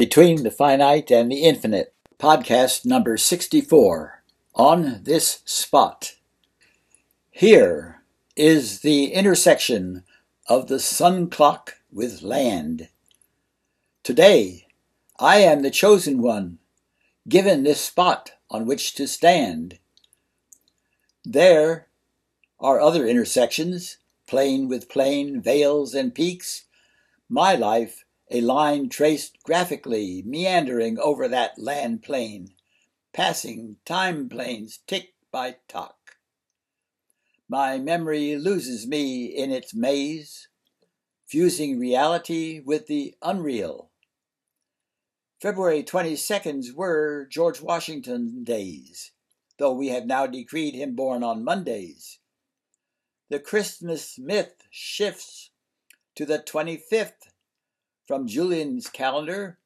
Between 0.00 0.44
the 0.44 0.50
Finite 0.50 1.10
and 1.10 1.30
the 1.30 1.42
Infinite, 1.42 1.92
podcast 2.18 2.86
number 2.86 3.18
64, 3.18 4.22
On 4.54 5.02
This 5.02 5.42
Spot. 5.44 6.14
Here 7.30 8.00
is 8.34 8.80
the 8.80 9.12
intersection 9.12 10.04
of 10.46 10.68
the 10.68 10.80
sun 10.80 11.28
clock 11.28 11.74
with 11.92 12.22
land. 12.22 12.88
Today, 14.02 14.68
I 15.18 15.40
am 15.40 15.60
the 15.60 15.70
chosen 15.70 16.22
one, 16.22 16.60
given 17.28 17.62
this 17.62 17.82
spot 17.82 18.32
on 18.50 18.64
which 18.64 18.94
to 18.94 19.06
stand. 19.06 19.80
There 21.26 21.88
are 22.58 22.80
other 22.80 23.06
intersections, 23.06 23.98
plain 24.26 24.66
with 24.66 24.88
plain, 24.88 25.42
vales 25.42 25.92
and 25.92 26.14
peaks. 26.14 26.64
My 27.28 27.54
life 27.54 28.06
a 28.30 28.40
line 28.40 28.88
traced 28.88 29.42
graphically, 29.42 30.22
meandering 30.24 30.98
over 30.98 31.26
that 31.26 31.58
land 31.58 32.02
plain, 32.02 32.54
passing 33.12 33.76
time 33.84 34.28
planes 34.28 34.78
tick 34.86 35.14
by 35.32 35.56
tock. 35.68 36.16
My 37.48 37.78
memory 37.78 38.36
loses 38.36 38.86
me 38.86 39.24
in 39.26 39.50
its 39.50 39.74
maze, 39.74 40.48
fusing 41.26 41.78
reality 41.80 42.60
with 42.64 42.86
the 42.86 43.16
unreal. 43.20 43.90
February 45.42 45.82
22nds 45.82 46.72
were 46.74 47.26
George 47.30 47.60
Washington 47.60 48.44
days, 48.44 49.10
though 49.58 49.72
we 49.72 49.88
have 49.88 50.06
now 50.06 50.26
decreed 50.26 50.74
him 50.74 50.94
born 50.94 51.24
on 51.24 51.42
Mondays. 51.42 52.20
The 53.30 53.40
Christmas 53.40 54.18
myth 54.18 54.54
shifts 54.70 55.50
to 56.14 56.24
the 56.24 56.38
25th 56.38 57.30
from 58.10 58.26
Julian's 58.26 58.88
calendar, 58.88 59.60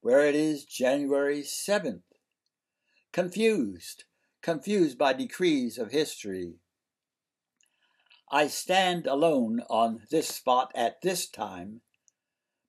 where 0.00 0.26
it 0.26 0.34
is 0.34 0.64
January 0.64 1.42
7th. 1.42 2.02
Confused, 3.12 4.02
confused 4.42 4.98
by 4.98 5.12
decrees 5.12 5.78
of 5.78 5.92
history. 5.92 6.54
I 8.32 8.48
stand 8.48 9.06
alone 9.06 9.60
on 9.70 10.00
this 10.10 10.26
spot 10.26 10.72
at 10.74 11.02
this 11.02 11.28
time, 11.30 11.82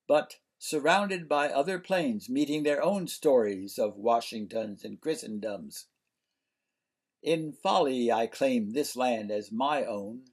but 0.08 0.36
surrounded 0.60 1.28
by 1.28 1.50
other 1.50 1.80
planes 1.80 2.30
meeting 2.30 2.62
their 2.62 2.84
own 2.84 3.08
stories 3.08 3.80
of 3.80 3.98
Washingtons 3.98 4.84
and 4.84 5.02
Christendoms. 5.02 5.86
In 7.24 7.52
folly 7.52 8.12
I 8.12 8.28
claim 8.28 8.74
this 8.74 8.96
land 8.96 9.32
as 9.32 9.52
my 9.52 9.86
own, 9.86 10.26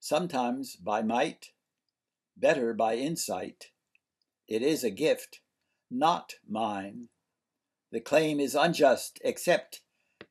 sometimes 0.00 0.74
by 0.74 1.02
might, 1.02 1.52
better 2.36 2.74
by 2.74 2.96
insight. 2.96 3.70
It 4.46 4.62
is 4.62 4.84
a 4.84 4.90
gift, 4.90 5.40
not 5.90 6.34
mine. 6.46 7.08
The 7.90 8.00
claim 8.00 8.40
is 8.40 8.54
unjust 8.54 9.20
except 9.24 9.80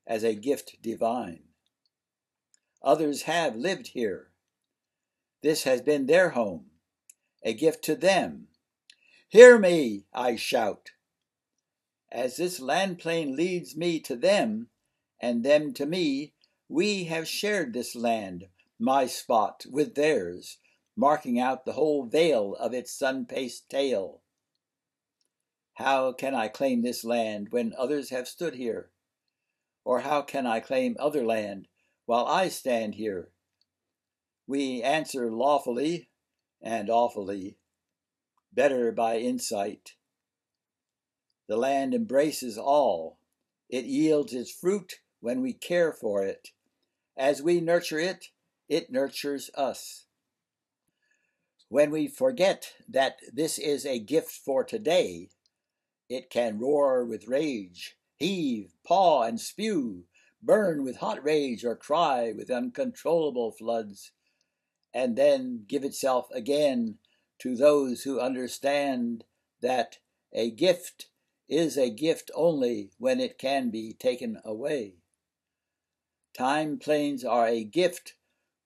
as 0.06 0.24
a 0.24 0.36
gift 0.36 0.82
divine. 0.82 1.44
Others 2.82 3.24
have 3.24 3.56
lived 3.56 3.88
here. 3.88 4.32
This 5.42 5.64
has 5.64 5.82
been 5.82 6.06
their 6.06 6.32
home, 6.32 6.72
a 7.44 7.54
gift 7.54 7.84
to 7.86 7.96
them. 7.96 8.50
Hear 9.30 9.58
me, 9.58 10.06
I 10.14 10.36
shout. 10.36 10.92
As 12.12 12.38
this 12.38 12.60
land 12.60 13.00
plane 13.00 13.36
leads 13.36 13.76
me 13.76 14.00
to 14.02 14.16
them, 14.16 14.70
and 15.20 15.44
them 15.44 15.74
to 15.74 15.86
me, 15.86 16.34
we 16.70 17.06
have 17.06 17.28
shared 17.28 17.74
this 17.74 17.96
land, 17.96 18.48
my 18.78 19.08
spot, 19.08 19.66
with 19.70 19.96
theirs, 19.96 20.60
marking 20.96 21.40
out 21.40 21.66
the 21.66 21.74
whole 21.74 22.06
vale 22.06 22.56
of 22.60 22.74
its 22.74 22.92
sun-paced 22.92 23.70
tail. 23.70 24.22
How 25.76 26.14
can 26.14 26.36
I 26.36 26.48
claim 26.48 26.82
this 26.82 27.04
land 27.04 27.48
when 27.50 27.74
others 27.78 28.12
have 28.12 28.28
stood 28.28 28.56
here? 28.56 28.92
Or 29.84 30.02
how 30.02 30.22
can 30.22 30.46
I 30.46 30.60
claim 30.60 30.96
other 31.00 31.26
land 31.26 31.68
while 32.06 32.26
I 32.26 32.50
stand 32.50 32.96
here? 32.96 33.30
We 34.46 34.84
answer 34.84 35.32
lawfully 35.32 36.10
and 36.62 36.90
awfully, 36.90 37.58
better 38.54 38.92
by 38.92 39.18
insight. 39.18 39.94
The 41.48 41.58
land 41.58 41.94
embraces 41.94 42.58
all. 42.58 43.18
It 43.70 43.86
yields 43.86 44.34
its 44.34 44.52
fruit 44.52 45.00
when 45.20 45.42
we 45.42 45.54
care 45.54 45.92
for 45.92 46.24
it. 46.24 46.50
As 47.18 47.42
we 47.42 47.60
nurture 47.60 48.00
it, 48.00 48.28
it 48.70 48.92
nurtures 48.92 49.50
us. 49.56 50.06
When 51.74 51.90
we 51.90 52.08
forget 52.08 52.72
that 52.88 53.18
this 53.34 53.58
is 53.58 53.84
a 53.84 53.98
gift 53.98 54.30
for 54.30 54.64
today, 54.64 55.30
it 56.08 56.30
can 56.30 56.60
roar 56.60 57.04
with 57.04 57.28
rage, 57.28 57.98
heave, 58.16 58.76
paw, 58.86 59.24
and 59.24 59.42
spew, 59.42 60.04
burn 60.40 60.84
with 60.84 60.98
hot 60.98 61.24
rage, 61.24 61.66
or 61.66 61.76
cry 61.76 62.32
with 62.32 62.52
uncontrollable 62.52 63.50
floods, 63.50 64.12
and 64.94 65.16
then 65.16 65.66
give 65.68 65.84
itself 65.84 66.28
again 66.32 67.00
to 67.40 67.56
those 67.56 68.04
who 68.04 68.20
understand 68.20 69.24
that 69.64 69.98
a 70.32 70.52
gift 70.52 71.08
is 71.50 71.76
a 71.76 71.90
gift 71.90 72.30
only 72.36 72.92
when 73.00 73.20
it 73.20 73.40
can 73.40 73.72
be 73.72 73.94
taken 73.94 74.40
away. 74.46 74.98
Time 76.38 76.78
planes 76.78 77.26
are 77.26 77.48
a 77.48 77.64
gift 77.64 78.14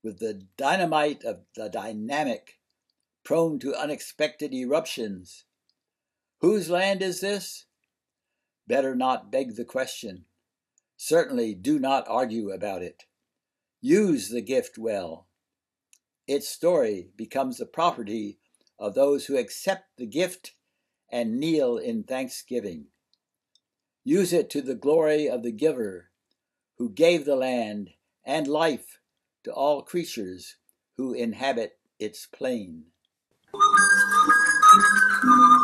with 0.04 0.20
the 0.20 0.46
dynamite 0.58 1.24
of 1.24 1.46
the 1.56 1.70
dynamic 1.70 2.57
prone 3.28 3.60
to 3.60 3.76
unexpected 3.76 4.54
eruptions. 4.54 5.44
Whose 6.40 6.70
land 6.70 7.02
is 7.02 7.20
this? 7.20 7.66
Better 8.66 8.96
not 8.96 9.30
beg 9.30 9.58
the 9.58 9.66
question. 9.66 10.24
Certainly 10.96 11.56
do 11.56 11.78
not 11.78 12.08
argue 12.08 12.52
about 12.52 12.82
it. 12.82 13.04
Use 13.82 14.30
the 14.30 14.42
gift 14.42 14.78
well. 14.78 15.28
Its 16.26 16.48
story 16.48 17.10
becomes 17.18 17.58
the 17.58 17.66
property 17.66 18.40
of 18.80 18.96
those 18.96 19.26
who 19.26 19.36
accept 19.36 19.98
the 19.98 20.08
gift 20.08 20.54
and 21.12 21.38
kneel 21.38 21.76
in 21.76 22.04
thanksgiving. 22.04 22.86
Use 24.06 24.32
it 24.32 24.50
to 24.52 24.62
the 24.62 24.74
glory 24.74 25.28
of 25.30 25.44
the 25.44 25.52
giver 25.52 26.12
who 26.78 26.90
gave 26.90 27.26
the 27.26 27.36
land 27.36 27.90
and 28.24 28.48
life 28.48 29.02
to 29.44 29.52
all 29.52 29.82
creatures 29.82 30.56
who 30.96 31.12
inhabit 31.12 31.78
its 32.00 32.26
plain. 32.26 32.86
thank 33.54 33.62
you 35.24 35.57